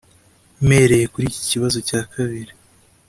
[0.65, 2.53] Mpereye kuri iki kibazo cya kabiri